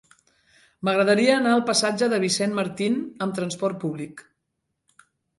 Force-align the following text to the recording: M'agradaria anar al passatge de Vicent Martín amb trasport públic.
M'agradaria 0.87 1.33
anar 1.41 1.49
al 1.57 1.59
passatge 1.67 2.07
de 2.13 2.19
Vicent 2.23 2.55
Martín 2.59 2.95
amb 3.25 3.35
trasport 3.41 3.77
públic. 3.85 4.23